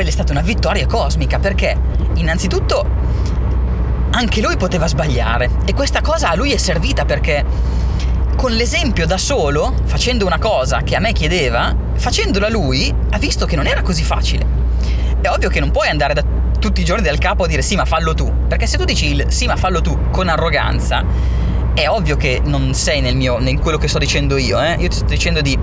quella 0.00 0.14
è 0.14 0.14
stata 0.14 0.32
una 0.32 0.40
vittoria 0.40 0.86
cosmica 0.86 1.38
perché 1.38 1.76
innanzitutto 2.14 2.86
anche 4.12 4.40
lui 4.40 4.56
poteva 4.56 4.86
sbagliare 4.86 5.50
e 5.66 5.74
questa 5.74 6.00
cosa 6.00 6.30
a 6.30 6.36
lui 6.36 6.52
è 6.52 6.56
servita 6.56 7.04
perché 7.04 7.44
con 8.34 8.52
l'esempio 8.52 9.06
da 9.06 9.18
solo, 9.18 9.74
facendo 9.84 10.24
una 10.24 10.38
cosa 10.38 10.80
che 10.80 10.96
a 10.96 11.00
me 11.00 11.12
chiedeva, 11.12 11.76
facendola 11.92 12.48
lui, 12.48 12.90
ha 13.10 13.18
visto 13.18 13.44
che 13.44 13.56
non 13.56 13.66
era 13.66 13.82
così 13.82 14.02
facile. 14.02 14.46
È 15.20 15.28
ovvio 15.28 15.50
che 15.50 15.60
non 15.60 15.70
puoi 15.70 15.88
andare 15.88 16.14
da 16.14 16.24
tutti 16.58 16.80
i 16.80 16.84
giorni 16.84 17.04
dal 17.04 17.18
capo 17.18 17.44
a 17.44 17.46
dire 17.46 17.60
sì 17.60 17.76
ma 17.76 17.84
fallo 17.84 18.14
tu, 18.14 18.46
perché 18.48 18.66
se 18.66 18.78
tu 18.78 18.84
dici 18.84 19.10
il 19.12 19.26
sì 19.28 19.46
ma 19.46 19.56
fallo 19.56 19.82
tu 19.82 20.08
con 20.10 20.30
arroganza, 20.30 21.04
è 21.74 21.86
ovvio 21.88 22.16
che 22.16 22.40
non 22.42 22.72
sei 22.72 23.02
nel 23.02 23.16
mio, 23.16 23.38
in 23.38 23.60
quello 23.60 23.76
che 23.76 23.86
sto 23.86 23.98
dicendo 23.98 24.38
io, 24.38 24.58
eh? 24.62 24.76
io 24.78 24.88
ti 24.88 24.96
sto 24.96 25.04
dicendo 25.04 25.42
di 25.42 25.58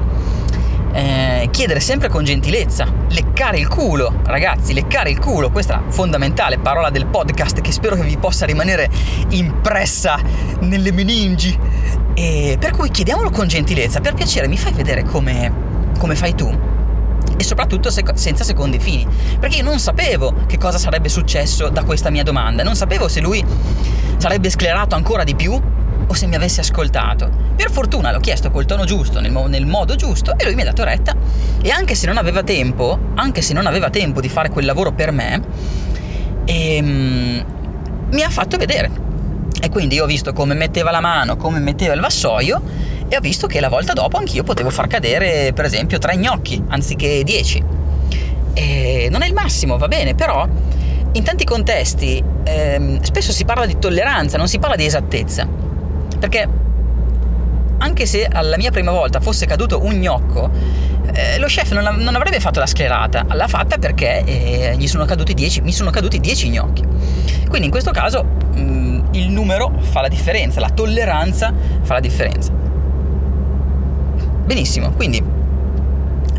eh, 0.97 1.49
chiedere 1.51 1.79
sempre 1.79 2.09
con 2.09 2.23
gentilezza, 2.23 2.91
leccare 3.09 3.59
il 3.59 3.67
culo, 3.67 4.19
ragazzi, 4.25 4.73
leccare 4.73 5.11
il 5.11 5.19
culo, 5.19 5.51
questa 5.51 5.83
fondamentale 5.89 6.57
parola 6.57 6.89
del 6.89 7.05
podcast 7.05 7.61
che 7.61 7.71
spero 7.71 7.95
che 7.95 8.01
vi 8.01 8.17
possa 8.17 8.47
rimanere 8.47 8.89
impressa 9.29 10.19
nelle 10.61 10.91
meningi. 10.91 11.55
E 12.15 12.57
per 12.59 12.71
cui 12.71 12.89
chiediamolo 12.89 13.29
con 13.29 13.47
gentilezza, 13.47 13.99
per 13.99 14.15
piacere 14.15 14.47
mi 14.47 14.57
fai 14.57 14.73
vedere 14.73 15.03
come, 15.03 15.53
come 15.99 16.15
fai 16.15 16.33
tu? 16.33 16.49
E 17.37 17.43
soprattutto 17.43 17.91
sec- 17.91 18.17
senza 18.17 18.43
secondi 18.43 18.79
fini, 18.79 19.07
perché 19.39 19.57
io 19.57 19.63
non 19.63 19.77
sapevo 19.77 20.33
che 20.47 20.57
cosa 20.57 20.79
sarebbe 20.79 21.09
successo 21.09 21.69
da 21.69 21.83
questa 21.83 22.09
mia 22.09 22.23
domanda, 22.23 22.63
non 22.63 22.75
sapevo 22.75 23.07
se 23.07 23.21
lui 23.21 23.45
sarebbe 24.17 24.49
sclerato 24.49 24.95
ancora 24.95 25.23
di 25.23 25.35
più 25.35 25.61
o 26.07 26.13
se 26.13 26.27
mi 26.27 26.35
avesse 26.35 26.61
ascoltato. 26.61 27.29
Per 27.55 27.69
fortuna 27.71 28.11
l'ho 28.11 28.19
chiesto 28.19 28.49
col 28.49 28.65
tono 28.65 28.85
giusto, 28.85 29.19
nel, 29.19 29.31
mo- 29.31 29.47
nel, 29.47 29.65
modo 29.65 29.95
giusto, 29.95 30.37
e 30.37 30.45
lui 30.45 30.55
mi 30.55 30.61
ha 30.61 30.65
dato 30.65 30.83
retta. 30.83 31.15
E 31.61 31.69
anche 31.69 31.95
se 31.95 32.07
non 32.07 32.17
aveva 32.17 32.43
tempo, 32.43 32.97
anche 33.15 33.41
se 33.41 33.53
non 33.53 33.65
aveva 33.65 33.89
tempo 33.89 34.21
di 34.21 34.29
fare 34.29 34.49
quel 34.49 34.65
lavoro 34.65 34.93
per 34.93 35.11
me, 35.11 35.41
ehm, 36.45 37.45
mi 38.09 38.21
ha 38.23 38.29
fatto 38.29 38.57
vedere. 38.57 39.05
E 39.59 39.69
quindi 39.69 39.95
io 39.95 40.03
ho 40.03 40.07
visto 40.07 40.33
come 40.33 40.53
metteva 40.53 40.91
la 40.91 41.01
mano, 41.01 41.35
come 41.35 41.59
metteva 41.59 41.93
il 41.93 41.99
vassoio, 41.99 42.61
e 43.09 43.15
ho 43.15 43.19
visto 43.19 43.47
che 43.47 43.59
la 43.59 43.69
volta 43.69 43.93
dopo 43.93 44.17
anch'io 44.17 44.43
potevo 44.43 44.69
far 44.69 44.87
cadere, 44.87 45.51
per 45.53 45.65
esempio, 45.65 45.97
tre 45.97 46.17
gnocchi 46.17 46.61
anziché 46.67 47.23
dieci. 47.23 47.63
E 48.53 49.07
non 49.11 49.21
è 49.21 49.27
il 49.27 49.33
massimo, 49.33 49.77
va 49.77 49.87
bene, 49.87 50.15
però 50.15 50.47
in 51.13 51.23
tanti 51.23 51.45
contesti 51.45 52.23
ehm, 52.43 53.01
spesso 53.01 53.31
si 53.31 53.45
parla 53.45 53.65
di 53.65 53.79
tolleranza, 53.79 54.37
non 54.37 54.47
si 54.47 54.59
parla 54.59 54.75
di 54.75 54.85
esattezza. 54.85 55.66
Perché 56.19 56.47
anche 57.79 58.05
se 58.05 58.25
alla 58.25 58.57
mia 58.57 58.71
prima 58.71 58.91
volta 58.91 59.19
fosse 59.19 59.45
caduto 59.45 59.83
un 59.83 59.93
gnocco, 59.95 60.49
eh, 61.13 61.37
lo 61.39 61.45
chef 61.47 61.71
non, 61.71 61.95
non, 61.97 62.15
avrebbe 62.15 62.39
fatto 62.39 62.59
la 62.59 62.65
sclerata, 62.65 63.25
l'ha 63.29 63.47
fatta 63.47 63.77
perché 63.77 64.23
eh, 64.23 64.87
sono 64.87 65.05
10, 65.05 65.61
mi 65.61 65.71
sono 65.71 65.89
caduti 65.89 66.19
10 66.19 66.49
gnocchi. 66.49 66.83
Quindi 67.47 67.65
in 67.65 67.71
questo 67.71 67.91
caso 67.91 68.23
mh, 68.23 68.59
mm, 68.59 68.99
il 69.11 69.29
numero 69.29 69.73
fa 69.79 70.01
la 70.01 70.07
differenza, 70.07 70.59
la 70.59 70.69
tolleranza 70.69 71.53
fa 71.81 71.93
la 71.93 71.99
differenza. 71.99 72.51
Benissimo, 74.45 74.91
quindi 74.91 75.21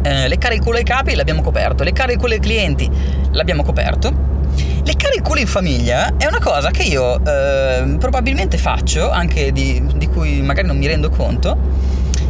eh, 0.03 0.29
leccare 0.29 0.55
il 0.55 0.61
culo 0.61 0.77
ai 0.77 0.85
capi 0.85 1.15
l'abbiamo 1.15 1.43
coperto, 1.43 1.85
leccare 1.85 2.13
il 2.13 2.19
culo 2.19 2.35
ai 2.35 2.41
clienti 2.41 2.91
l'abbiamo 3.33 3.63
coperto 3.63 4.38
Leccare 4.85 5.15
il 5.17 5.23
culo 5.23 5.41
in 5.41 5.47
famiglia 5.47 6.17
è 6.17 6.27
una 6.27 6.39
cosa 6.41 6.71
che 6.71 6.83
io 6.83 7.23
eh, 7.25 7.97
probabilmente 7.99 8.59
faccio, 8.59 9.11
anche 9.11 9.53
di, 9.53 9.83
di 9.97 10.07
cui 10.09 10.41
magari 10.43 10.67
non 10.67 10.79
mi 10.79 10.87
rendo 10.87 11.11
conto, 11.11 11.57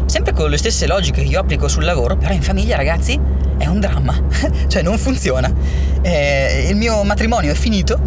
sempre 0.07 0.33
con 0.33 0.51
le 0.51 0.57
stesse 0.57 0.87
logiche 0.87 1.23
che 1.23 1.29
io 1.29 1.41
applico 1.41 1.69
sul 1.69 1.85
lavoro, 1.85 2.17
però 2.17 2.33
in 2.33 2.43
famiglia 2.43 2.77
ragazzi 2.77 3.19
è 3.59 3.67
un 3.67 3.81
dramma, 3.81 4.15
cioè 4.69 4.83
non 4.83 4.99
funziona. 4.99 5.53
Eh, 6.03 6.67
il 6.69 6.77
mio 6.77 7.03
matrimonio 7.05 7.53
è 7.53 7.55
finito 7.55 8.01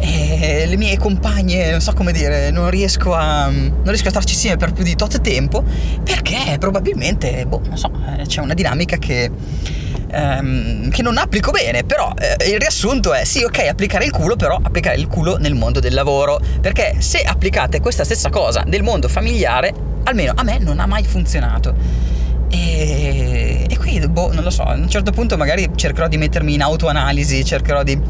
e 0.00 0.66
le 0.66 0.76
mie 0.76 0.96
compagne, 0.96 1.70
non 1.70 1.80
so 1.80 1.92
come 1.92 2.12
dire, 2.12 2.50
non 2.50 2.70
riesco 2.70 3.14
a, 3.14 3.48
non 3.48 3.80
riesco 3.84 4.08
a 4.08 4.10
starci 4.10 4.34
insieme 4.34 4.56
per 4.56 4.72
più 4.72 4.84
di 4.84 4.94
tot 4.94 5.20
tempo 5.20 5.64
perché 6.02 6.56
probabilmente, 6.58 7.44
boh, 7.46 7.62
non 7.68 7.76
so, 7.76 7.90
eh, 8.16 8.24
c'è 8.26 8.40
una 8.40 8.54
dinamica 8.54 8.96
che 8.96 9.30
ehm, 10.10 10.90
che 10.90 11.02
non 11.02 11.18
applico 11.18 11.50
bene, 11.50 11.84
però 11.84 12.12
eh, 12.16 12.50
il 12.50 12.58
riassunto 12.58 13.12
è 13.12 13.24
sì, 13.24 13.42
ok, 13.42 13.66
applicare 13.68 14.04
il 14.04 14.10
culo, 14.10 14.36
però 14.36 14.58
applicare 14.60 14.96
il 14.96 15.06
culo 15.06 15.36
nel 15.36 15.54
mondo 15.54 15.80
del 15.80 15.94
lavoro, 15.94 16.40
perché 16.60 16.96
se 16.98 17.20
applicate 17.22 17.80
questa 17.80 18.04
stessa 18.04 18.30
cosa 18.30 18.62
nel 18.66 18.82
mondo 18.82 19.08
familiare, 19.08 19.72
almeno 20.04 20.32
a 20.34 20.42
me 20.42 20.58
non 20.58 20.80
ha 20.80 20.86
mai 20.86 21.04
funzionato. 21.04 22.06
E, 22.50 23.66
e 23.68 23.76
qui, 23.76 24.00
boh, 24.08 24.32
non 24.32 24.42
lo 24.42 24.50
so, 24.50 24.62
a 24.62 24.74
un 24.74 24.88
certo 24.88 25.10
punto 25.10 25.36
magari 25.36 25.68
cercherò 25.74 26.08
di 26.08 26.16
mettermi 26.16 26.54
in 26.54 26.62
autoanalisi, 26.62 27.44
cercherò 27.44 27.82
di, 27.82 28.00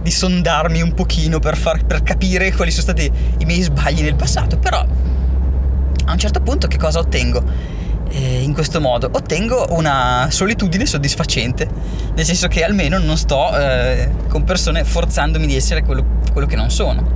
di 0.00 0.10
sondarmi 0.10 0.80
un 0.80 0.94
pochino 0.94 1.38
per, 1.38 1.56
far, 1.56 1.84
per 1.84 2.02
capire 2.02 2.52
quali 2.52 2.70
sono 2.70 2.82
stati 2.82 3.10
i 3.38 3.44
miei 3.44 3.62
sbagli 3.62 4.02
nel 4.02 4.16
passato, 4.16 4.58
però 4.58 4.78
a 4.78 6.12
un 6.12 6.18
certo 6.18 6.40
punto 6.40 6.66
che 6.66 6.78
cosa 6.78 6.98
ottengo? 6.98 7.76
eh, 8.10 8.42
in 8.42 8.52
questo 8.54 8.80
modo 8.80 9.08
ottengo 9.10 9.66
una 9.70 10.28
solitudine 10.30 10.86
soddisfacente, 10.86 11.68
nel 12.14 12.24
senso 12.24 12.48
che 12.48 12.64
almeno 12.64 12.98
non 12.98 13.16
sto 13.16 13.56
eh, 13.56 14.10
con 14.28 14.44
persone 14.44 14.84
forzandomi 14.84 15.46
di 15.46 15.56
essere 15.56 15.82
quello, 15.82 16.04
quello 16.32 16.46
che 16.46 16.56
non 16.56 16.70
sono. 16.70 17.06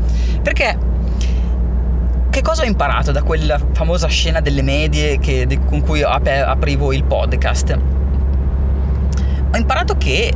Perché 0.42 0.90
che 2.30 2.40
cosa 2.40 2.62
ho 2.62 2.66
imparato 2.66 3.12
da 3.12 3.22
quella 3.22 3.58
famosa 3.72 4.06
scena 4.08 4.40
delle 4.40 4.62
medie 4.62 5.18
che, 5.18 5.46
de, 5.46 5.62
con 5.64 5.82
cui 5.82 6.02
ap- 6.02 6.26
aprivo 6.26 6.92
il 6.92 7.04
podcast? 7.04 7.78
Ho 9.54 9.56
imparato 9.56 9.96
che 9.96 10.32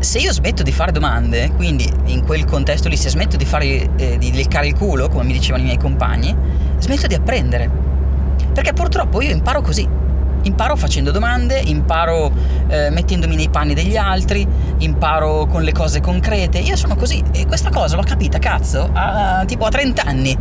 se 0.00 0.18
io 0.18 0.32
smetto 0.32 0.62
di 0.62 0.72
fare 0.72 0.92
domande, 0.92 1.50
quindi 1.56 1.90
in 2.06 2.24
quel 2.24 2.44
contesto 2.44 2.88
lì 2.88 2.96
se 2.96 3.08
smetto 3.08 3.36
di, 3.36 3.44
fare, 3.44 3.88
eh, 3.96 4.18
di 4.18 4.32
leccare 4.32 4.68
il 4.68 4.74
culo, 4.74 5.08
come 5.08 5.24
mi 5.24 5.32
dicevano 5.32 5.62
i 5.62 5.66
miei 5.66 5.78
compagni, 5.78 6.34
smetto 6.78 7.06
di 7.06 7.14
apprendere 7.14 7.88
perché 8.58 8.72
purtroppo 8.72 9.20
io 9.20 9.30
imparo 9.30 9.60
così. 9.60 9.88
Imparo 10.42 10.74
facendo 10.76 11.10
domande, 11.10 11.60
imparo 11.60 12.32
eh, 12.68 12.90
mettendomi 12.90 13.36
nei 13.36 13.48
panni 13.50 13.74
degli 13.74 13.96
altri, 13.96 14.46
imparo 14.78 15.46
con 15.46 15.62
le 15.62 15.70
cose 15.70 16.00
concrete. 16.00 16.58
Io 16.58 16.74
sono 16.74 16.96
così 16.96 17.22
e 17.32 17.46
questa 17.46 17.70
cosa 17.70 17.94
l'ho 17.94 18.02
capita, 18.02 18.38
cazzo, 18.38 18.88
a, 18.92 19.44
tipo 19.46 19.64
a 19.64 19.68
30 19.68 20.02
anni. 20.02 20.36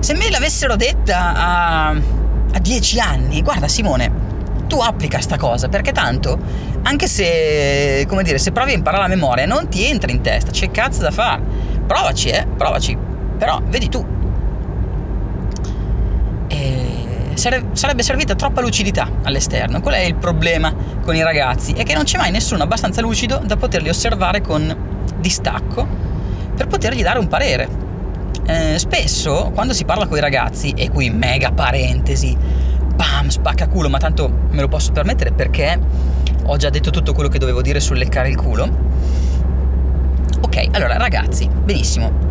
Se 0.00 0.14
me 0.14 0.30
l'avessero 0.30 0.74
detta 0.74 1.34
a, 1.34 1.88
a 1.90 2.58
10 2.60 3.00
anni, 3.00 3.42
guarda 3.42 3.68
Simone, 3.68 4.29
tu 4.70 4.78
applica 4.78 5.20
sta 5.20 5.36
cosa 5.36 5.68
perché 5.68 5.90
tanto 5.90 6.38
anche 6.82 7.08
se 7.08 8.04
come 8.06 8.22
dire 8.22 8.38
se 8.38 8.52
provi 8.52 8.70
a 8.70 8.74
imparare 8.74 9.02
la 9.02 9.08
memoria 9.08 9.44
non 9.44 9.68
ti 9.68 9.84
entra 9.84 10.12
in 10.12 10.20
testa 10.20 10.52
c'è 10.52 10.70
cazzo 10.70 11.02
da 11.02 11.10
fare 11.10 11.42
provaci 11.86 12.28
eh 12.28 12.46
provaci 12.56 12.96
però 13.36 13.60
vedi 13.66 13.88
tu 13.88 14.06
e 16.46 16.90
sarebbe 17.34 18.02
servita 18.02 18.34
troppa 18.34 18.60
lucidità 18.60 19.08
all'esterno. 19.22 19.80
Qual 19.80 19.94
è 19.94 20.00
il 20.00 20.16
problema 20.16 20.74
con 21.02 21.14
i 21.14 21.22
ragazzi? 21.22 21.72
È 21.72 21.84
che 21.84 21.94
non 21.94 22.04
c'è 22.04 22.18
mai 22.18 22.30
nessuno 22.30 22.62
abbastanza 22.62 23.00
lucido 23.00 23.40
da 23.42 23.56
poterli 23.56 23.88
osservare 23.88 24.42
con 24.42 24.76
distacco 25.16 25.86
per 26.54 26.66
potergli 26.66 27.02
dare 27.02 27.18
un 27.18 27.28
parere. 27.28 27.68
Eh, 28.44 28.78
spesso 28.78 29.50
quando 29.54 29.72
si 29.72 29.84
parla 29.84 30.06
con 30.06 30.18
i 30.18 30.20
ragazzi, 30.20 30.74
e 30.76 30.90
qui 30.90 31.08
mega 31.08 31.52
parentesi, 31.52 32.36
bam, 33.00 33.28
spacca 33.28 33.66
culo, 33.66 33.88
ma 33.88 33.96
tanto 33.96 34.28
me 34.50 34.60
lo 34.60 34.68
posso 34.68 34.92
permettere 34.92 35.32
perché 35.32 35.78
ho 36.44 36.56
già 36.58 36.68
detto 36.68 36.90
tutto 36.90 37.14
quello 37.14 37.30
che 37.30 37.38
dovevo 37.38 37.62
dire 37.62 37.80
sul 37.80 37.96
leccare 37.96 38.28
il 38.28 38.36
culo. 38.36 38.68
Ok, 40.42 40.68
allora 40.72 40.98
ragazzi, 40.98 41.48
benissimo. 41.48 42.28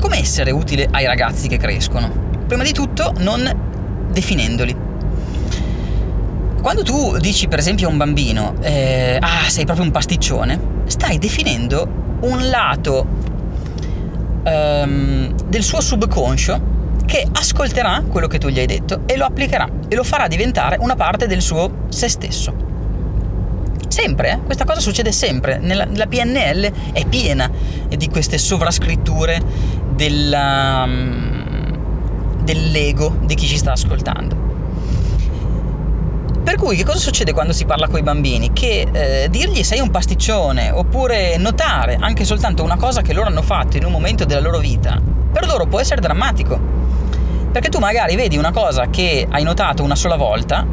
Come 0.00 0.18
essere 0.20 0.52
utile 0.52 0.86
ai 0.92 1.06
ragazzi 1.06 1.48
che 1.48 1.56
crescono? 1.56 2.08
Prima 2.46 2.62
di 2.62 2.72
tutto 2.72 3.12
non 3.18 4.06
definendoli. 4.12 4.86
Quando 6.62 6.82
tu 6.84 7.16
dici 7.18 7.48
per 7.48 7.58
esempio 7.58 7.88
a 7.88 7.90
un 7.90 7.96
bambino, 7.96 8.54
eh, 8.60 9.18
ah 9.20 9.48
sei 9.48 9.64
proprio 9.64 9.84
un 9.84 9.90
pasticcione, 9.90 10.60
stai 10.86 11.18
definendo 11.18 12.16
un 12.20 12.48
lato 12.48 13.06
ehm, 14.44 15.34
del 15.48 15.62
suo 15.64 15.80
subconscio 15.80 16.76
che 17.08 17.26
ascolterà 17.32 18.04
quello 18.06 18.26
che 18.26 18.36
tu 18.36 18.48
gli 18.48 18.58
hai 18.58 18.66
detto 18.66 19.04
e 19.06 19.16
lo 19.16 19.24
applicherà 19.24 19.66
e 19.88 19.94
lo 19.94 20.04
farà 20.04 20.28
diventare 20.28 20.76
una 20.78 20.94
parte 20.94 21.26
del 21.26 21.40
suo 21.40 21.86
se 21.88 22.06
stesso. 22.06 22.54
Sempre, 23.88 24.32
eh? 24.32 24.38
questa 24.44 24.66
cosa 24.66 24.80
succede 24.80 25.10
sempre. 25.10 25.56
Nella, 25.56 25.88
la 25.90 26.06
PNL 26.06 26.70
è 26.92 27.06
piena 27.06 27.50
di 27.88 28.08
queste 28.10 28.36
sovrascritture 28.36 29.40
della, 29.94 30.86
dell'ego 32.42 33.16
di 33.22 33.34
chi 33.34 33.46
ci 33.46 33.56
sta 33.56 33.72
ascoltando. 33.72 34.36
Per 36.44 36.56
cui 36.56 36.76
che 36.76 36.84
cosa 36.84 36.98
succede 36.98 37.32
quando 37.32 37.54
si 37.54 37.64
parla 37.64 37.88
con 37.88 37.98
i 37.98 38.02
bambini? 38.02 38.52
Che 38.52 38.86
eh, 38.92 39.28
dirgli 39.30 39.62
sei 39.62 39.80
un 39.80 39.90
pasticcione 39.90 40.70
oppure 40.70 41.38
notare 41.38 41.96
anche 41.98 42.26
soltanto 42.26 42.62
una 42.62 42.76
cosa 42.76 43.00
che 43.00 43.14
loro 43.14 43.28
hanno 43.28 43.42
fatto 43.42 43.78
in 43.78 43.86
un 43.86 43.92
momento 43.92 44.26
della 44.26 44.40
loro 44.40 44.58
vita, 44.58 45.00
per 45.32 45.46
loro 45.46 45.64
può 45.64 45.80
essere 45.80 46.02
drammatico. 46.02 46.77
Perché 47.52 47.68
tu 47.68 47.78
magari 47.78 48.14
vedi 48.16 48.36
una 48.36 48.52
cosa 48.52 48.88
che 48.90 49.26
hai 49.28 49.42
notato 49.42 49.82
una 49.82 49.96
sola 49.96 50.16
volta 50.16 50.66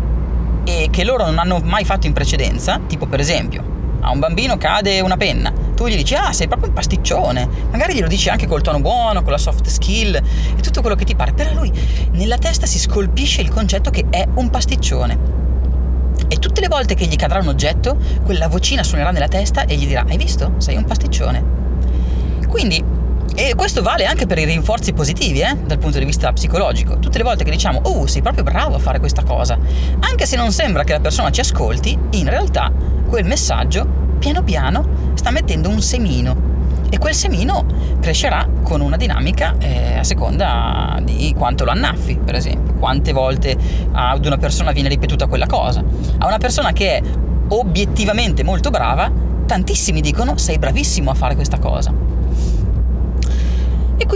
e 0.63 0.89
che 0.91 1.03
loro 1.03 1.25
non 1.25 1.39
hanno 1.39 1.59
mai 1.63 1.85
fatto 1.85 2.07
in 2.07 2.13
precedenza, 2.13 2.79
tipo 2.87 3.05
per 3.05 3.19
esempio 3.19 3.75
a 4.05 4.11
un 4.11 4.19
bambino 4.19 4.55
cade 4.57 5.01
una 5.01 5.17
penna, 5.17 5.51
tu 5.73 5.87
gli 5.87 5.95
dici 5.95 6.13
ah 6.13 6.31
sei 6.31 6.47
proprio 6.47 6.69
un 6.69 6.75
pasticcione, 6.75 7.49
magari 7.71 7.95
glielo 7.95 8.07
dici 8.07 8.29
anche 8.29 8.45
col 8.45 8.61
tono 8.61 8.79
buono, 8.79 9.23
con 9.23 9.31
la 9.31 9.37
soft 9.39 9.67
skill 9.67 10.13
e 10.15 10.61
tutto 10.61 10.81
quello 10.81 10.95
che 10.95 11.05
ti 11.05 11.15
pare, 11.15 11.33
però 11.33 11.53
lui 11.53 11.71
nella 12.11 12.37
testa 12.37 12.67
si 12.67 12.77
scolpisce 12.77 13.41
il 13.41 13.49
concetto 13.49 13.89
che 13.89 14.05
è 14.11 14.23
un 14.35 14.49
pasticcione. 14.51 15.43
E 16.27 16.37
tutte 16.37 16.61
le 16.61 16.67
volte 16.67 16.93
che 16.93 17.07
gli 17.07 17.15
cadrà 17.15 17.39
un 17.39 17.47
oggetto, 17.47 17.97
quella 18.23 18.47
vocina 18.47 18.83
suonerà 18.83 19.09
nella 19.09 19.27
testa 19.27 19.65
e 19.65 19.75
gli 19.75 19.87
dirà 19.87 20.05
hai 20.07 20.17
visto? 20.17 20.53
Sei 20.57 20.75
un 20.75 20.85
pasticcione. 20.85 21.43
Quindi 22.47 22.83
e 23.35 23.53
questo 23.53 23.81
vale 23.81 24.05
anche 24.05 24.25
per 24.25 24.37
i 24.37 24.45
rinforzi 24.45 24.93
positivi, 24.93 25.41
eh, 25.41 25.57
dal 25.65 25.77
punto 25.77 25.99
di 25.99 26.05
vista 26.05 26.31
psicologico. 26.31 26.99
Tutte 26.99 27.17
le 27.17 27.25
volte 27.25 27.43
che 27.43 27.51
diciamo, 27.51 27.81
oh, 27.83 28.07
sei 28.07 28.21
proprio 28.21 28.43
bravo 28.45 28.75
a 28.75 28.79
fare 28.79 28.99
questa 28.99 29.23
cosa, 29.23 29.57
anche 29.99 30.25
se 30.25 30.37
non 30.37 30.53
sembra 30.53 30.85
che 30.85 30.93
la 30.93 31.01
persona 31.01 31.29
ci 31.31 31.41
ascolti, 31.41 31.97
in 32.11 32.29
realtà 32.29 32.71
quel 33.09 33.25
messaggio, 33.25 33.85
piano 34.19 34.41
piano, 34.41 35.11
sta 35.15 35.31
mettendo 35.31 35.67
un 35.67 35.81
semino. 35.81 36.53
E 36.89 36.97
quel 36.97 37.13
semino 37.13 37.65
crescerà 37.99 38.47
con 38.63 38.79
una 38.79 38.95
dinamica 38.95 39.55
eh, 39.59 39.97
a 39.97 40.03
seconda 40.03 40.99
di 41.03 41.33
quanto 41.37 41.65
lo 41.65 41.71
annaffi, 41.71 42.17
per 42.23 42.35
esempio. 42.35 42.75
Quante 42.75 43.11
volte 43.11 43.57
ad 43.91 44.25
una 44.25 44.37
persona 44.37 44.71
viene 44.71 44.87
ripetuta 44.87 45.27
quella 45.27 45.47
cosa. 45.47 45.83
A 46.19 46.25
una 46.25 46.37
persona 46.37 46.71
che 46.71 46.97
è 46.97 47.01
obiettivamente 47.49 48.43
molto 48.43 48.69
brava, 48.69 49.11
tantissimi 49.45 49.99
dicono 49.99 50.37
sei 50.37 50.57
bravissimo 50.57 51.11
a 51.11 51.13
fare 51.15 51.35
questa 51.35 51.59
cosa 51.59 52.15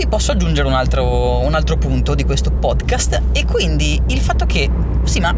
qui 0.00 0.08
posso 0.08 0.32
aggiungere 0.32 0.66
un 0.66 0.72
altro, 0.72 1.40
un 1.40 1.52
altro 1.52 1.76
punto 1.76 2.14
di 2.14 2.24
questo 2.24 2.50
podcast 2.50 3.20
e 3.32 3.44
quindi 3.44 4.00
il 4.06 4.18
fatto 4.18 4.46
che, 4.46 4.70
sì, 5.02 5.20
ma 5.20 5.36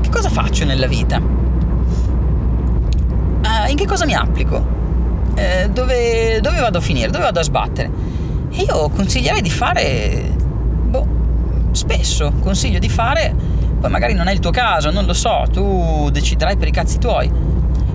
che 0.00 0.08
cosa 0.08 0.28
faccio 0.28 0.64
nella 0.64 0.86
vita? 0.86 1.16
Uh, 1.18 1.26
in 3.68 3.74
che 3.74 3.86
cosa 3.86 4.04
mi 4.04 4.14
applico? 4.14 4.64
Uh, 5.34 5.68
dove, 5.72 6.38
dove, 6.40 6.60
vado 6.60 6.78
a 6.78 6.80
finire? 6.80 7.10
Dove 7.10 7.24
vado 7.24 7.40
a 7.40 7.42
sbattere? 7.42 7.90
E 8.50 8.62
io 8.62 8.88
consiglierei 8.90 9.42
di 9.42 9.50
fare, 9.50 10.32
boh, 10.86 11.06
spesso 11.72 12.32
consiglio 12.38 12.78
di 12.78 12.88
fare, 12.88 13.34
poi 13.80 13.90
magari 13.90 14.14
non 14.14 14.28
è 14.28 14.32
il 14.32 14.38
tuo 14.38 14.52
caso, 14.52 14.92
non 14.92 15.06
lo 15.06 15.14
so, 15.14 15.42
tu 15.50 16.08
deciderai 16.08 16.56
per 16.56 16.68
i 16.68 16.72
cazzi 16.72 16.98
tuoi, 16.98 17.28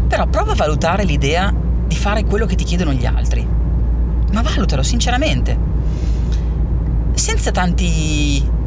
però 0.05 0.27
prova 0.27 0.51
a 0.51 0.55
valutare 0.55 1.05
l'idea 1.05 1.53
di 1.87 1.95
fare 1.95 2.25
quello 2.25 2.45
che 2.45 2.55
ti 2.55 2.65
chiedono 2.65 2.91
gli 2.91 3.05
altri 3.05 3.55
ma 4.31 4.41
valutalo 4.41 4.83
sinceramente, 4.83 5.57
senza 7.17 7.51
tanti 7.51 8.65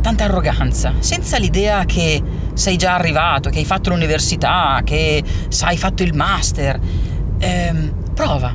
tanta 0.00 0.24
arroganza, 0.24 0.94
senza 0.98 1.38
l'idea 1.38 1.84
che 1.84 2.20
sei 2.54 2.76
già 2.76 2.94
arrivato, 2.94 3.50
che 3.50 3.58
hai 3.58 3.64
fatto 3.64 3.90
l'università, 3.90 4.80
che 4.84 5.22
hai 5.60 5.76
fatto 5.76 6.02
il 6.02 6.14
master. 6.14 6.80
Ehm, 7.38 7.92
prova. 8.14 8.54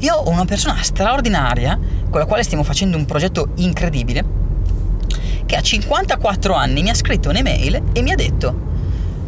Io 0.00 0.14
ho 0.14 0.30
una 0.30 0.44
persona 0.44 0.76
straordinaria 0.82 1.78
con 2.10 2.20
la 2.20 2.26
quale 2.26 2.42
stiamo 2.42 2.62
facendo 2.62 2.96
un 2.96 3.06
progetto 3.06 3.48
incredibile 3.56 4.24
che 5.46 5.56
a 5.56 5.60
54 5.60 6.54
anni 6.54 6.82
mi 6.82 6.90
ha 6.90 6.94
scritto 6.94 7.30
un'email 7.30 7.82
e 7.92 8.02
mi 8.02 8.10
ha 8.10 8.16
detto 8.16 8.54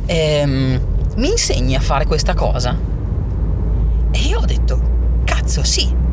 ehm, 0.05 0.81
mi 1.17 1.29
insegni 1.29 1.75
a 1.75 1.81
fare 1.81 2.05
questa 2.05 2.35
cosa? 2.35 2.77
E 4.11 4.19
io 4.19 4.39
ho 4.39 4.45
detto 4.45 4.97
Cazzo, 5.25 5.63
sì. 5.63 6.08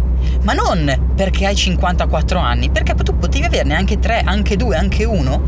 Ma 0.46 0.54
non 0.54 1.14
perché 1.16 1.48
hai 1.48 1.56
54 1.56 2.38
anni, 2.38 2.70
perché 2.70 2.94
tu 2.94 3.18
potevi 3.18 3.46
averne 3.46 3.74
anche 3.74 3.98
3, 3.98 4.22
anche 4.24 4.56
2, 4.56 4.78
anche 4.78 5.04
1, 5.04 5.42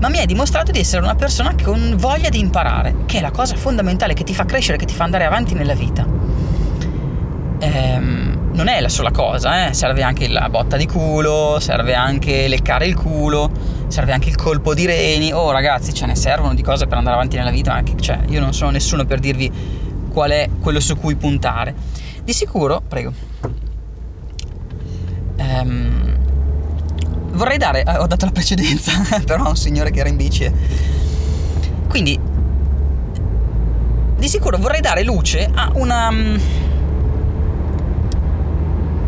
ma 0.00 0.08
mi 0.08 0.18
hai 0.18 0.26
dimostrato 0.26 0.72
di 0.72 0.80
essere 0.80 1.02
una 1.02 1.14
persona 1.14 1.54
con 1.62 1.94
voglia 1.96 2.28
di 2.28 2.40
imparare, 2.40 3.04
che 3.06 3.18
è 3.18 3.20
la 3.20 3.30
cosa 3.30 3.54
fondamentale 3.54 4.14
che 4.14 4.24
ti 4.24 4.34
fa 4.34 4.44
crescere, 4.44 4.78
che 4.78 4.84
ti 4.84 4.94
fa 4.94 5.04
andare 5.04 5.24
avanti 5.24 5.54
nella 5.54 5.74
vita. 5.74 6.04
Ehm, 7.60 8.50
non 8.52 8.66
è 8.66 8.80
la 8.80 8.88
sola 8.88 9.12
cosa, 9.12 9.68
eh? 9.68 9.74
serve 9.74 10.02
anche 10.02 10.26
la 10.26 10.48
botta 10.48 10.76
di 10.76 10.88
culo, 10.88 11.58
serve 11.60 11.94
anche 11.94 12.48
leccare 12.48 12.86
il 12.86 12.96
culo, 12.96 13.48
serve 13.86 14.12
anche 14.12 14.28
il 14.28 14.34
colpo 14.34 14.74
di 14.74 14.86
reni. 14.86 15.32
Oh 15.32 15.52
ragazzi, 15.52 15.94
ce 15.94 16.04
ne 16.04 16.16
servono 16.16 16.52
di 16.52 16.62
cose 16.62 16.88
per 16.88 16.98
andare 16.98 17.14
avanti 17.14 17.36
nella 17.36 17.52
vita, 17.52 17.74
ma 17.74 17.84
che, 17.84 17.94
cioè, 18.00 18.18
io 18.26 18.40
non 18.40 18.52
sono 18.52 18.72
nessuno 18.72 19.04
per 19.04 19.20
dirvi 19.20 19.52
qual 20.12 20.32
è 20.32 20.48
quello 20.60 20.80
su 20.80 20.96
cui 20.96 21.14
puntare 21.14 21.72
di 22.24 22.32
sicuro, 22.32 22.82
prego. 22.88 23.65
Ehm, 25.60 26.16
vorrei 27.32 27.58
dare, 27.58 27.82
eh, 27.82 27.96
ho 27.96 28.06
dato 28.06 28.24
la 28.24 28.32
precedenza, 28.32 28.92
però 29.24 29.44
a 29.44 29.48
un 29.48 29.56
signore 29.56 29.90
che 29.90 30.00
era 30.00 30.08
in 30.08 30.16
bici. 30.16 30.50
Quindi, 31.88 32.18
di 34.16 34.28
sicuro 34.28 34.58
vorrei 34.58 34.80
dare 34.80 35.02
luce 35.02 35.48
a 35.52 35.70
una... 35.74 36.08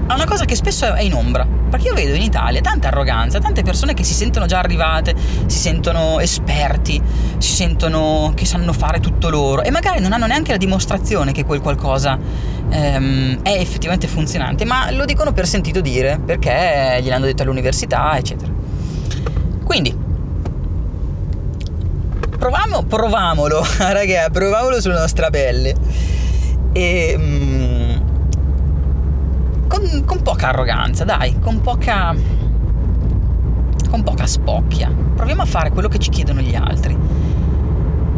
a 0.07 0.15
una 0.15 0.25
cosa 0.25 0.45
che 0.45 0.55
spesso 0.55 0.95
è 0.95 1.03
in 1.03 1.15
ombra 1.15 1.58
perché 1.69 1.89
io 1.89 1.95
vedo 1.95 2.15
in 2.15 2.23
Italia 2.23 2.61
tanta 2.61 2.89
arroganza, 2.89 3.39
tante 3.39 3.63
persone 3.63 3.95
che 3.95 4.05
si 4.05 4.15
sentono 4.15 4.47
già 4.47 4.59
arrivate, 4.59 5.15
si 5.47 5.59
sentono 5.59 6.21
esperti, 6.21 7.01
si 7.39 7.53
sentono 7.53 8.33
che 8.35 8.45
sanno 8.45 8.73
fare 8.73 9.01
tutto 9.01 9.29
loro 9.29 9.63
e 9.63 9.71
magari 9.71 10.01
non 10.01 10.13
hanno 10.13 10.27
neanche 10.27 10.53
la 10.53 10.59
dimostrazione 10.59 11.33
che 11.33 11.45
quel 11.45 11.61
qualcosa 11.61 12.19
ehm, 12.71 13.43
è 13.43 13.53
effettivamente 13.53 14.07
funzionante, 14.07 14.65
ma 14.65 14.91
lo 14.91 15.05
dicono 15.05 15.33
per 15.33 15.47
sentito 15.47 15.81
dire, 15.81 16.19
perché 16.25 16.99
gliel'hanno 17.03 17.27
detto 17.27 17.43
all'università, 17.43 18.17
eccetera. 18.17 18.53
Quindi, 19.65 19.95
proviamo, 22.39 22.85
provamolo, 22.85 23.65
raga, 23.79 24.29
proviamolo 24.31 24.81
sulla 24.81 25.01
nostra 25.01 25.31
pelle. 25.31 25.75
E... 26.73 27.58
Con, 29.79 30.05
con 30.05 30.23
poca 30.23 30.49
arroganza, 30.49 31.05
dai, 31.05 31.39
con 31.39 31.61
poca 31.61 32.13
con 33.89 34.03
poca 34.03 34.27
spocchia. 34.27 34.91
Proviamo 35.15 35.43
a 35.43 35.45
fare 35.45 35.71
quello 35.71 35.87
che 35.87 35.99
ci 35.99 36.11
chiedono 36.11 36.41
gli 36.41 36.57
altri. 36.57 36.99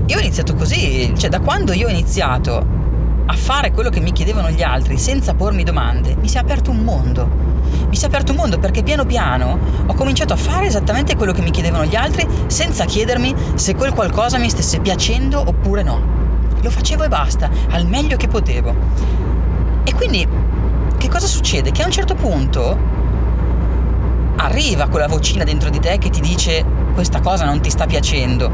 Io 0.07 0.17
ho 0.17 0.21
iniziato 0.21 0.55
così, 0.55 1.13
cioè 1.19 1.29
da 1.29 1.41
quando 1.41 1.75
io 1.75 1.87
ho 1.87 1.91
iniziato 1.91 2.67
a 3.27 3.35
fare 3.35 3.73
quello 3.73 3.91
che 3.91 4.01
mi 4.01 4.13
chiedevano 4.13 4.49
gli 4.49 4.63
altri 4.63 4.97
senza 4.97 5.35
pormi 5.35 5.63
domande, 5.63 6.17
mi 6.17 6.29
si 6.29 6.39
è 6.39 6.41
aperto 6.41 6.71
un 6.71 6.79
mondo. 6.79 7.29
Mi 7.91 7.95
si 7.95 8.05
è 8.05 8.09
aperto 8.09 8.33
un 8.33 8.39
mondo 8.39 8.59
perché 8.59 8.83
piano 8.83 9.05
piano 9.05 9.59
ho 9.85 9.93
cominciato 9.93 10.33
a 10.33 10.37
fare 10.37 10.65
esattamente 10.65 11.15
quello 11.15 11.33
che 11.33 11.43
mi 11.43 11.51
chiedevano 11.51 11.85
gli 11.85 11.95
altri 11.95 12.27
senza 12.47 12.87
chiedermi 12.87 13.35
se 13.57 13.75
quel 13.75 13.93
qualcosa 13.93 14.39
mi 14.39 14.49
stesse 14.49 14.81
piacendo 14.81 15.39
oppure 15.39 15.83
no. 15.83 16.01
Lo 16.63 16.71
facevo 16.71 17.05
e 17.05 17.09
basta, 17.09 17.51
al 17.69 17.87
meglio 17.87 18.17
che 18.17 18.29
potevo. 18.29 18.75
E 19.85 19.95
quindi 19.95 20.40
che 21.01 21.09
cosa 21.09 21.27
succede? 21.27 21.73
Che 21.73 21.81
a 21.81 21.87
un 21.87 21.93
certo 21.93 22.15
punto 22.15 22.79
arriva 24.37 24.89
quella 24.89 25.09
vocina 25.09 25.45
dentro 25.45 25.71
di 25.71 25.79
te 25.79 25.97
che 25.97 26.11
ti 26.11 26.21
dice 26.21 26.63
questa 26.93 27.21
cosa 27.21 27.47
non 27.47 27.63
ti 27.63 27.71
sta 27.71 27.87
piacendo. 27.87 28.53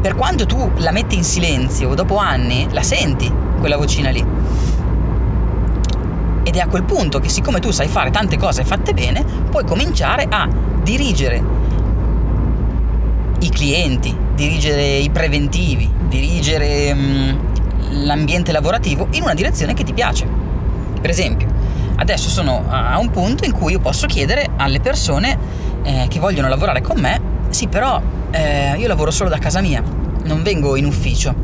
Per 0.00 0.14
quanto 0.14 0.46
tu 0.46 0.70
la 0.76 0.92
metti 0.92 1.14
in 1.14 1.24
silenzio, 1.24 1.92
dopo 1.92 2.16
anni 2.16 2.66
la 2.70 2.82
senti 2.82 3.30
quella 3.60 3.76
vocina 3.76 4.08
lì. 4.08 4.24
Ed 6.42 6.56
è 6.56 6.60
a 6.60 6.68
quel 6.68 6.84
punto 6.84 7.18
che 7.18 7.28
siccome 7.28 7.60
tu 7.60 7.70
sai 7.70 7.88
fare 7.88 8.10
tante 8.10 8.38
cose 8.38 8.64
fatte 8.64 8.94
bene, 8.94 9.22
puoi 9.50 9.66
cominciare 9.66 10.26
a 10.26 10.48
dirigere 10.82 11.42
i 13.40 13.50
clienti, 13.50 14.16
dirigere 14.34 14.96
i 14.96 15.10
preventivi, 15.10 15.90
dirigere 16.08 16.94
mh, 16.94 17.00
mm, 17.00 18.04
l'ambiente 18.06 18.52
lavorativo 18.52 19.08
in 19.10 19.22
una 19.22 19.34
direzione 19.34 19.74
che 19.74 19.84
ti 19.84 19.92
piace. 19.92 20.26
Per 20.98 21.10
esempio, 21.10 21.53
Adesso 21.96 22.28
sono 22.28 22.64
a 22.68 22.98
un 22.98 23.10
punto 23.10 23.44
in 23.44 23.52
cui 23.52 23.72
io 23.72 23.78
posso 23.78 24.06
chiedere 24.06 24.48
alle 24.56 24.80
persone 24.80 25.38
eh, 25.82 26.06
che 26.08 26.18
vogliono 26.18 26.48
lavorare 26.48 26.80
con 26.80 27.00
me, 27.00 27.20
sì 27.50 27.68
però 27.68 28.00
eh, 28.30 28.76
io 28.76 28.88
lavoro 28.88 29.10
solo 29.10 29.30
da 29.30 29.38
casa 29.38 29.60
mia, 29.60 29.82
non 30.24 30.42
vengo 30.42 30.76
in 30.76 30.86
ufficio. 30.86 31.34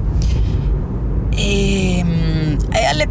E, 1.31 2.01
mm, 2.03 2.57
e 2.73 2.85
alle 2.85 3.09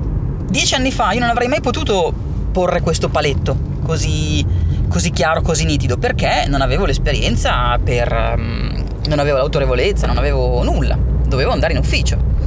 dieci 0.50 0.76
anni 0.76 0.92
fa 0.92 1.12
io 1.12 1.20
non 1.22 1.30
avrei 1.30 1.48
mai 1.48 1.62
potuto 1.62 2.14
porre 2.52 2.82
questo 2.82 3.10
paletto 3.10 3.58
così, 3.84 4.46
così 4.88 5.12
chiaro, 5.12 5.42
così 5.42 5.66
nitido, 5.66 5.98
perché 5.98 6.46
non 6.48 6.62
avevo 6.62 6.86
l'esperienza 6.86 7.78
per... 7.84 8.36
Um, 8.38 8.88
non 9.08 9.18
avevo 9.18 9.38
l'autorevolezza, 9.38 10.06
non 10.06 10.18
avevo 10.18 10.62
nulla, 10.62 10.96
dovevo 11.26 11.52
andare 11.52 11.74
in 11.74 11.80
ufficio 11.80 12.39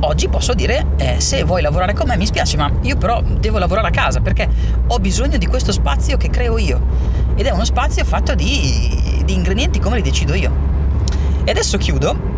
oggi 0.00 0.28
posso 0.28 0.54
dire 0.54 0.86
eh, 0.96 1.20
se 1.20 1.44
vuoi 1.44 1.62
lavorare 1.62 1.94
con 1.94 2.06
me 2.06 2.16
mi 2.16 2.26
spiace 2.26 2.56
ma 2.56 2.70
io 2.82 2.96
però 2.96 3.22
devo 3.22 3.58
lavorare 3.58 3.88
a 3.88 3.90
casa 3.90 4.20
perché 4.20 4.48
ho 4.86 4.98
bisogno 4.98 5.38
di 5.38 5.46
questo 5.46 5.72
spazio 5.72 6.16
che 6.16 6.30
creo 6.30 6.58
io 6.58 6.80
ed 7.36 7.46
è 7.46 7.50
uno 7.50 7.64
spazio 7.64 8.04
fatto 8.04 8.34
di, 8.34 9.22
di 9.24 9.34
ingredienti 9.34 9.78
come 9.78 9.96
li 9.96 10.02
decido 10.02 10.34
io 10.34 10.52
e 11.44 11.50
adesso 11.50 11.78
chiudo 11.78 12.32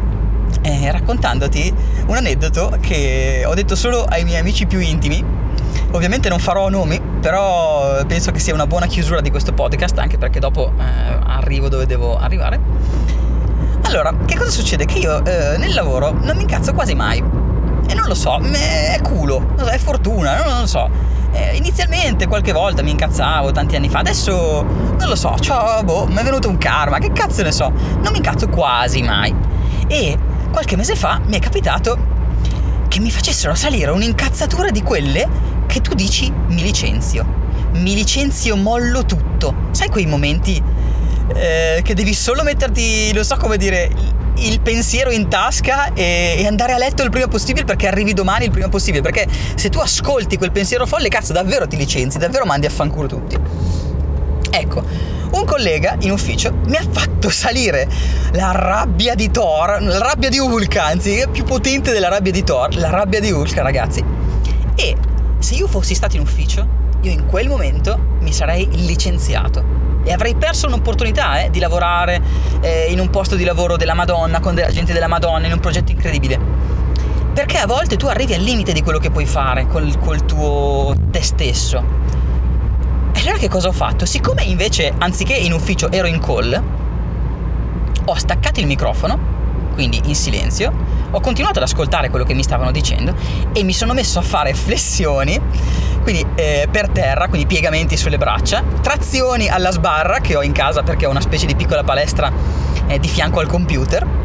eh, 0.63 0.91
raccontandoti 0.91 1.75
un 2.07 2.17
aneddoto 2.17 2.77
che 2.81 3.45
ho 3.47 3.55
detto 3.55 3.75
solo 3.75 4.05
ai 4.05 4.25
miei 4.25 4.41
amici 4.41 4.67
più 4.67 4.79
intimi 4.79 5.25
ovviamente 5.93 6.29
non 6.29 6.39
farò 6.39 6.69
nomi 6.69 7.01
però 7.21 8.05
penso 8.07 8.31
che 8.31 8.39
sia 8.39 8.55
una 8.55 8.67
buona 8.67 8.87
chiusura 8.87 9.21
di 9.21 9.31
questo 9.31 9.53
podcast 9.53 9.99
anche 9.99 10.19
perché 10.19 10.39
dopo 10.41 10.73
eh, 10.79 10.83
arrivo 11.27 11.69
dove 11.69 11.87
devo 11.87 12.17
arrivare 12.17 12.61
Allora, 13.83 14.13
che 14.25 14.37
cosa 14.37 14.51
succede? 14.51 14.85
Che 14.85 14.99
io 14.99 15.25
eh, 15.25 15.57
nel 15.59 15.73
lavoro 15.73 16.11
non 16.11 16.37
mi 16.37 16.43
incazzo 16.43 16.73
quasi 16.73 16.95
mai. 16.95 17.23
E 17.89 17.95
non 17.95 18.07
lo 18.07 18.15
so, 18.15 18.39
è 18.39 18.99
culo, 19.03 19.55
è 19.65 19.79
fortuna, 19.79 20.43
non 20.45 20.61
lo 20.61 20.67
so. 20.67 20.89
Eh, 21.33 21.57
inizialmente 21.57 22.27
qualche 22.27 22.53
volta 22.53 22.83
mi 22.83 22.91
incazzavo 22.91 23.53
tanti 23.53 23.77
anni 23.77 23.89
fa, 23.89 23.99
adesso 23.99 24.63
non 24.63 25.09
lo 25.09 25.17
so, 25.17 25.37
cioè, 25.39 25.83
boh, 25.83 26.07
mi 26.07 26.17
è 26.17 26.23
venuto 26.23 26.49
un 26.49 26.57
karma, 26.57 26.99
che 26.99 27.13
cazzo 27.13 27.43
ne 27.43 27.53
so, 27.53 27.71
non 27.71 28.11
mi 28.13 28.17
incazzo 28.17 28.49
quasi 28.49 29.03
mai. 29.03 29.35
E 29.89 30.19
qualche 30.51 30.77
mese 30.77 30.97
fa 30.97 31.21
mi 31.27 31.37
è 31.37 31.39
capitato 31.39 32.15
che 32.89 33.01
mi 33.01 33.11
facessero 33.11 33.55
salire 33.55 33.91
un'incazzatura 33.91 34.71
di 34.71 34.83
quelle 34.83 35.29
che 35.67 35.81
tu 35.81 35.95
dici 35.95 36.33
mi 36.49 36.63
licenzio. 36.63 37.45
Mi 37.73 37.95
licenzio, 37.95 38.57
mollo 38.57 39.05
tutto. 39.05 39.55
Sai 39.73 39.89
quei 39.89 40.07
momenti 40.07 40.63
eh, 41.35 41.83
che 41.83 41.95
devi 41.95 42.15
solo 42.15 42.43
metterti, 42.43 43.13
non 43.13 43.25
so 43.25 43.37
come 43.37 43.57
dire, 43.57 43.91
il 44.39 44.61
pensiero 44.61 45.11
in 45.11 45.29
tasca 45.29 45.93
e, 45.95 46.37
e, 46.39 46.47
andare 46.47 46.73
a 46.73 46.79
letto 46.79 47.03
il 47.03 47.11
prima 47.11 47.29
possibile 47.29 47.65
perché 47.65 47.87
arrivi 47.87 48.13
domani 48.13 48.45
il 48.45 48.51
prima 48.51 48.69
possibile. 48.69 49.03
Perché 49.03 49.27
se 49.55 49.69
tu 49.69 49.79
ascolti 49.79 50.37
quel 50.37 50.53
pensiero 50.53 50.87
folle, 50.87 51.09
cazzo, 51.09 51.33
davvero 51.33 51.67
ti 51.67 51.77
licenzi, 51.77 52.19
davvero 52.19 52.45
mandi 52.45 52.67
a 52.67 52.71
fanculo 52.71 53.07
tutti. 53.07 53.37
Ecco, 54.51 54.85
un 55.31 55.45
collega 55.45 55.97
in 56.01 56.13
ufficio 56.13 56.53
mi 56.67 56.77
ha 56.77 56.85
fatto 56.89 57.29
salire 57.29 57.89
la 58.33 58.53
rabbia 58.53 59.15
di 59.15 59.31
Thor, 59.31 59.83
la 59.83 59.99
rabbia 59.99 60.29
di 60.29 60.39
Hulk, 60.39 60.77
anzi, 60.77 61.19
è 61.19 61.29
più 61.29 61.45
potente 61.45 61.93
della 61.93 62.09
rabbia 62.09 62.33
di 62.33 62.43
Thor, 62.43 62.75
la 62.77 62.91
rabbia 62.91 63.21
di 63.21 63.31
Hulk, 63.31 63.57
ragazzi. 63.59 64.05
E 64.75 64.97
se 65.39 65.55
io 65.55 65.67
fossi 65.67 65.95
stato 65.95 66.17
in 66.17 66.23
ufficio, 66.23 66.67
io 67.03 67.11
in 67.11 67.27
quel 67.27 67.49
momento 67.49 67.99
mi 68.21 68.33
sarei 68.33 68.69
licenziato 68.71 69.76
e 70.07 70.13
avrei 70.13 70.37
perso 70.37 70.69
un'opportunità 70.69 71.43
eh, 71.43 71.51
di 71.51 71.59
lavorare 71.59 72.23
eh, 72.61 72.87
in 72.91 73.01
un 73.01 73.11
posto 73.11 73.35
di 73.35 73.43
lavoro 73.43 73.77
della 73.77 73.95
Madonna, 73.95 74.39
con 74.39 74.55
della 74.55 74.71
gente 74.71 74.93
della 74.93 75.09
Madonna, 75.09 75.47
in 75.47 75.53
un 75.53 75.59
progetto 75.59 75.91
incredibile. 75.91 76.39
Perché 77.35 77.59
a 77.59 77.67
volte 77.67 77.97
tu 77.97 78.07
arrivi 78.07 78.33
al 78.33 78.41
limite 78.41 78.73
di 78.73 78.83
quello 78.83 78.99
che 78.99 79.11
puoi 79.11 79.27
fare 79.27 79.67
col, 79.67 79.99
col 79.99 80.25
tuo 80.25 80.95
te 81.11 81.23
stesso. 81.23 81.85
E 83.13 83.21
allora 83.21 83.37
che 83.37 83.49
cosa 83.49 83.69
ho 83.69 83.73
fatto? 83.73 84.07
Siccome 84.07 84.45
invece, 84.45 84.95
anziché 84.97 85.35
in 85.35 85.53
ufficio, 85.53 85.91
ero 85.91 86.07
in 86.07 86.21
call, 86.21 86.63
ho 88.05 88.15
staccato 88.15 88.61
il 88.61 88.67
microfono 88.67 89.35
quindi 89.77 90.01
in 90.07 90.15
silenzio, 90.15 90.73
ho 91.11 91.21
continuato 91.21 91.59
ad 91.59 91.65
ascoltare 91.65 92.11
quello 92.11 92.25
che 92.25 92.35
mi 92.35 92.43
stavano 92.43 92.71
dicendo 92.71 93.15
e 93.53 93.63
mi 93.63 93.73
sono 93.73 93.93
messo 93.93 94.19
a 94.19 94.23
fare 94.23 94.55
flessioni, 94.55 95.41
quindi 96.03 96.25
eh, 96.35 96.69
per 96.71 96.89
terra, 96.89 97.29
quindi 97.29 97.47
piegamenti 97.47 97.97
sulle 97.97 98.19
braccia, 98.19 98.63
trazioni 98.81 99.49
alla 99.49 99.71
sbarra 99.71 100.19
che 100.19 100.37
ho 100.37 100.43
in 100.43 100.53
casa 100.53 100.83
perché 100.83 101.07
ho 101.07 101.11
una 101.11 101.21
specie 101.21 101.47
di 101.47 101.55
piccola 101.55 101.85
palestra 101.85 102.33
eh, 102.87 102.99
di 102.99 103.09
fianco 103.09 103.41
al 103.41 103.47
computer. 103.47 104.25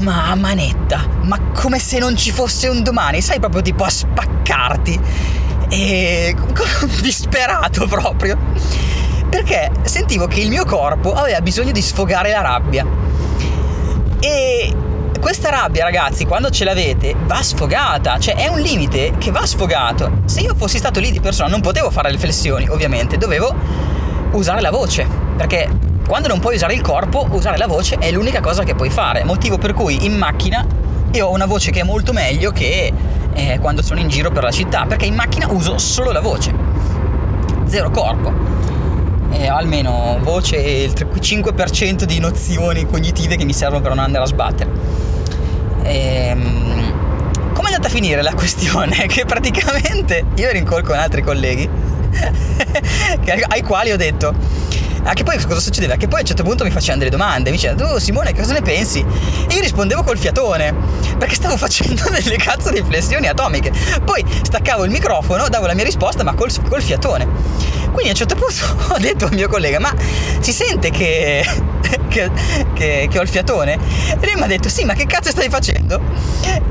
Ma 0.00 0.30
a 0.30 0.36
manetta, 0.36 1.04
ma 1.22 1.50
come 1.52 1.78
se 1.80 1.98
non 1.98 2.16
ci 2.16 2.30
fosse 2.30 2.68
un 2.68 2.82
domani, 2.82 3.20
sai 3.20 3.40
proprio 3.40 3.60
tipo 3.60 3.84
a 3.84 3.90
spaccarti. 3.90 5.00
E 5.68 6.34
disperato 7.02 7.86
proprio. 7.86 8.38
Perché 9.28 9.70
sentivo 9.82 10.26
che 10.26 10.40
il 10.40 10.48
mio 10.48 10.64
corpo 10.64 11.12
aveva 11.12 11.40
bisogno 11.40 11.72
di 11.72 11.82
sfogare 11.82 12.30
la 12.30 12.40
rabbia 12.40 12.84
e 14.20 14.74
questa 15.20 15.50
rabbia, 15.50 15.84
ragazzi, 15.84 16.24
quando 16.24 16.50
ce 16.50 16.64
l'avete, 16.64 17.14
va 17.26 17.42
sfogata, 17.42 18.18
cioè 18.18 18.34
è 18.36 18.48
un 18.48 18.58
limite 18.58 19.12
che 19.18 19.30
va 19.30 19.44
sfogato. 19.44 20.22
Se 20.24 20.40
io 20.40 20.54
fossi 20.54 20.78
stato 20.78 20.98
lì 20.98 21.10
di 21.10 21.20
persona, 21.20 21.48
non 21.48 21.60
potevo 21.60 21.90
fare 21.90 22.10
le 22.10 22.18
flessioni, 22.18 22.68
ovviamente, 22.68 23.18
dovevo 23.18 23.54
usare 24.32 24.62
la 24.62 24.70
voce, 24.70 25.06
perché 25.36 25.68
quando 26.06 26.26
non 26.26 26.40
puoi 26.40 26.54
usare 26.54 26.72
il 26.72 26.80
corpo, 26.80 27.28
usare 27.30 27.58
la 27.58 27.66
voce 27.66 27.96
è 27.96 28.10
l'unica 28.10 28.40
cosa 28.40 28.64
che 28.64 28.74
puoi 28.74 28.88
fare. 28.88 29.22
Motivo 29.22 29.58
per 29.58 29.74
cui 29.74 30.06
in 30.06 30.16
macchina 30.16 30.66
io 31.12 31.26
ho 31.26 31.32
una 31.32 31.46
voce 31.46 31.70
che 31.70 31.80
è 31.80 31.84
molto 31.84 32.12
meglio 32.12 32.50
che 32.50 32.90
eh, 33.32 33.58
quando 33.60 33.82
sono 33.82 34.00
in 34.00 34.08
giro 34.08 34.30
per 34.30 34.42
la 34.42 34.50
città, 34.50 34.86
perché 34.86 35.04
in 35.04 35.14
macchina 35.14 35.46
uso 35.50 35.76
solo 35.76 36.12
la 36.12 36.20
voce, 36.20 36.52
zero 37.66 37.90
corpo 37.90 38.49
eh, 39.30 39.48
almeno 39.48 40.18
voce 40.22 40.62
e 40.62 40.82
il 40.82 40.92
5% 40.92 42.04
di 42.04 42.18
nozioni 42.18 42.86
cognitive 42.86 43.36
che 43.36 43.44
mi 43.44 43.52
servono 43.52 43.80
per 43.80 43.94
non 43.94 44.04
andare 44.04 44.24
a 44.24 44.26
sbattere. 44.26 44.70
Ehm, 45.82 47.52
come 47.52 47.68
è 47.68 47.72
andata 47.72 47.88
a 47.88 47.90
finire 47.90 48.22
la 48.22 48.34
questione? 48.34 49.06
Che 49.08 49.24
praticamente 49.24 50.24
io 50.34 50.48
ero 50.48 50.58
in 50.58 50.64
call 50.64 50.82
con 50.82 50.96
altri 50.96 51.22
colleghi 51.22 51.68
ai 53.48 53.62
quali 53.62 53.92
ho 53.92 53.96
detto 53.96 54.34
Ah, 55.02 55.14
che 55.14 55.24
poi 55.24 55.38
cosa 55.42 55.60
succedeva? 55.60 55.96
Che 55.96 56.06
poi 56.08 56.18
a 56.18 56.20
un 56.20 56.26
certo 56.26 56.42
punto 56.42 56.64
mi 56.64 56.70
facevano 56.70 56.98
delle 56.98 57.10
domande, 57.10 57.50
mi 57.50 57.56
dicevano, 57.56 57.94
tu 57.94 57.98
Simone 57.98 58.34
cosa 58.34 58.52
ne 58.52 58.62
pensi? 58.62 59.00
E 59.48 59.54
io 59.54 59.60
rispondevo 59.60 60.02
col 60.02 60.18
fiatone, 60.18 60.74
perché 61.18 61.34
stavo 61.34 61.56
facendo 61.58 62.02
delle 62.10 62.36
cazzo 62.36 62.70
di 62.70 62.82
flessioni 62.82 63.26
atomiche. 63.26 63.72
Poi 64.04 64.24
staccavo 64.42 64.84
il 64.84 64.90
microfono, 64.90 65.48
davo 65.48 65.66
la 65.66 65.74
mia 65.74 65.84
risposta, 65.84 66.22
ma 66.22 66.34
col, 66.34 66.50
col 66.68 66.82
fiatone. 66.82 67.26
Quindi 67.92 68.08
a 68.08 68.10
un 68.10 68.14
certo 68.14 68.34
punto 68.34 68.54
ho 68.94 68.98
detto 68.98 69.24
al 69.24 69.32
mio 69.32 69.48
collega, 69.48 69.80
ma 69.80 69.92
si 70.40 70.52
sente 70.52 70.90
che, 70.90 71.44
che, 72.08 72.30
che, 72.74 73.08
che 73.10 73.18
ho 73.18 73.22
il 73.22 73.28
fiatone? 73.28 73.74
E 73.74 74.26
lui 74.26 74.34
mi 74.36 74.42
ha 74.42 74.46
detto, 74.46 74.68
sì, 74.68 74.84
ma 74.84 74.94
che 74.94 75.06
cazzo 75.06 75.30
stai 75.30 75.48
facendo? 75.48 76.00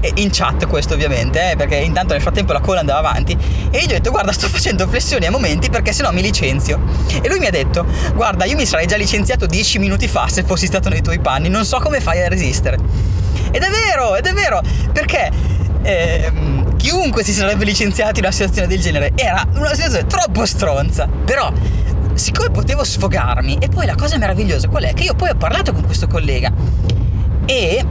E 0.02 0.12
in 0.16 0.30
chat 0.32 0.68
questo 0.68 0.94
ovviamente, 0.94 1.52
eh, 1.52 1.56
perché 1.56 1.76
intanto 1.76 2.14
nel 2.14 2.22
frattempo 2.22 2.54
la 2.54 2.62
cola 2.62 2.80
andava 2.80 3.00
avanti. 3.00 3.38
E 3.72 3.78
io 3.78 3.86
gli 3.86 3.92
ho 3.92 3.96
detto, 3.96 4.12
guarda, 4.12 4.32
sto 4.32 4.48
facendo 4.48 4.88
flessioni 4.88 5.26
a 5.26 5.32
momenti 5.32 5.70
perché 5.70 5.92
sennò 5.92 6.12
mi 6.12 6.22
licenzio. 6.22 6.80
E 7.22 7.28
lui 7.28 7.40
mi 7.40 7.48
ha 7.48 7.52
detto, 7.52 7.86
guarda, 8.14 8.46
io 8.46 8.56
mi 8.56 8.66
sarei 8.66 8.88
già 8.88 8.98
licenziato 8.98 9.46
dieci 9.46 9.80
minuti 9.80 10.08
fa 10.08 10.28
se 10.28 10.44
fossi 10.44 10.66
stato 10.66 10.90
nei 10.90 11.02
tuoi 11.02 11.20
panni, 11.20 11.50
non 11.50 11.66
so 11.66 11.80
come 11.80 12.00
fai 12.00 12.24
a 12.24 12.28
resistere. 12.28 12.78
Ed 13.52 13.62
è 13.62 13.70
vero, 13.70 14.16
ed 14.16 14.26
è 14.26 14.34
vero, 14.34 14.62
perché 14.94 15.32
eh, 15.82 16.32
chiunque 16.78 17.24
si 17.24 17.34
sarebbe 17.34 17.66
licenziato 17.66 18.20
in 18.20 18.26
una 18.26 18.34
situazione 18.34 18.68
del 18.68 18.80
genere 18.80 19.12
era 19.16 19.46
una 19.56 19.74
situazione 19.74 20.06
troppo 20.08 20.46
stronza. 20.46 21.08
Però, 21.08 21.52
siccome 22.20 22.52
potevo 22.52 22.84
sfogarmi, 22.84 23.58
e 23.60 23.70
poi 23.70 23.86
la 23.86 23.96
cosa 23.96 24.18
meravigliosa 24.18 24.68
qual 24.68 24.84
è? 24.84 24.94
Che 24.94 25.04
io 25.04 25.16
poi 25.16 25.30
ho 25.30 25.36
parlato 25.36 25.74
con 25.74 25.84
questo 25.86 26.08
collega 26.08 26.52
e, 27.46 27.86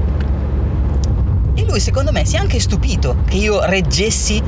e 1.54 1.64
lui 1.66 1.80
secondo 1.80 2.12
me 2.12 2.25
si 2.25 2.37
è 2.37 2.38
anche 2.38 2.61
stupito 2.61 3.16
che 3.26 3.37
io 3.37 3.64
reggessi 3.64 4.40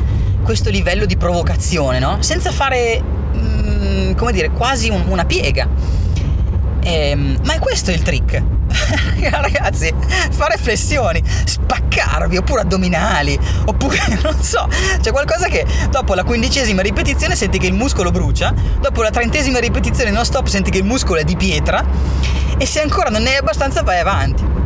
questo 0.43 0.71
livello 0.71 1.07
di 1.07 1.17
provocazione, 1.17 1.99
no? 1.99 2.19
Senza 2.21 2.51
fare 2.51 3.19
Mm, 3.37 4.13
come 4.15 4.33
dire, 4.33 4.51
quasi 4.51 4.91
un, 4.91 5.05
una 5.09 5.25
piega. 5.25 5.69
Ehm, 6.83 7.39
ma 7.45 7.55
è 7.55 7.59
questo 7.59 7.91
il 7.91 8.03
trick. 8.03 8.43
Ragazzi, 9.31 9.93
fare 10.31 10.57
flessioni, 10.57 11.23
spaccarvi, 11.25 12.37
oppure 12.37 12.63
addominali, 12.63 13.39
oppure 13.67 13.99
non 14.23 14.41
so, 14.41 14.69
c'è 15.01 15.11
qualcosa 15.11 15.49
che 15.49 15.67
dopo 15.91 16.15
la 16.15 16.25
quindicesima 16.25 16.83
ripetizione 16.83 17.35
senti 17.37 17.59
che 17.59 17.67
il 17.67 17.75
muscolo 17.75 18.11
brucia, 18.11 18.55
dopo 18.81 19.03
la 19.03 19.11
trentesima 19.11 19.59
ripetizione 19.59 20.11
non 20.11 20.25
stop 20.25 20.47
senti 20.47 20.71
che 20.71 20.79
il 20.79 20.85
muscolo 20.85 21.21
è 21.21 21.25
di 21.25 21.37
pietra 21.37 21.85
e 22.57 22.67
se 22.67 22.81
ancora 22.81 23.11
non 23.11 23.23
ne 23.23 23.35
è 23.35 23.37
abbastanza 23.37 23.83
vai 23.83 24.01
avanti. 24.01 24.59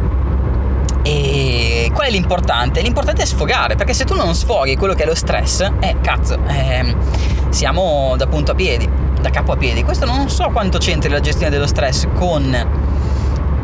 E 1.06 1.90
qual 1.92 2.06
è 2.06 2.11
l'importante? 2.11 2.80
L'importante 2.80 3.23
è 3.23 3.26
sfogare, 3.26 3.75
perché 3.75 3.92
se 3.92 4.04
tu 4.04 4.14
non 4.14 4.35
sfoghi 4.35 4.75
quello 4.76 4.94
che 4.94 5.02
è 5.02 5.06
lo 5.06 5.14
stress, 5.14 5.61
eh 5.80 5.97
cazzo, 6.00 6.38
eh, 6.49 6.97
siamo 7.50 8.14
da 8.16 8.26
punto 8.26 8.52
a 8.52 8.54
piedi, 8.54 8.88
da 9.25 9.31
capo 9.31 9.52
a 9.52 9.57
piedi. 9.57 9.83
Questo 9.83 10.04
non 10.04 10.28
so 10.28 10.50
quanto 10.50 10.76
c'entri 10.76 11.09
la 11.09 11.21
gestione 11.21 11.50
dello 11.50 11.66
stress 11.66 12.07
con 12.12 12.45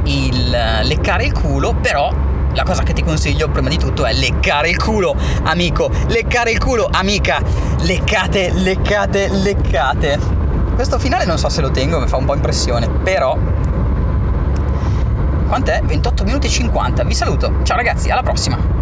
il 0.04 0.50
leccare 0.82 1.24
il 1.24 1.32
culo, 1.34 1.74
però 1.74 2.10
la 2.54 2.62
cosa 2.62 2.82
che 2.82 2.94
ti 2.94 3.02
consiglio 3.02 3.50
prima 3.50 3.68
di 3.68 3.76
tutto 3.76 4.06
è 4.06 4.14
leccare 4.14 4.70
il 4.70 4.78
culo, 4.78 5.14
amico, 5.42 5.90
leccare 6.08 6.50
il 6.52 6.58
culo, 6.58 6.88
amica, 6.90 7.42
leccate, 7.80 8.52
leccate, 8.54 9.28
leccate. 9.28 10.18
Questo 10.74 10.98
finale 10.98 11.26
non 11.26 11.36
so 11.36 11.50
se 11.50 11.60
lo 11.60 11.70
tengo, 11.70 12.00
mi 12.00 12.08
fa 12.08 12.16
un 12.16 12.24
po' 12.24 12.34
impressione, 12.34 12.88
però 12.88 13.36
quant'è? 15.46 15.82
28 15.82 16.24
minuti 16.24 16.46
e 16.46 16.50
50. 16.50 17.04
Vi 17.04 17.14
saluto. 17.14 17.56
Ciao 17.64 17.76
ragazzi, 17.76 18.08
alla 18.08 18.22
prossima. 18.22 18.79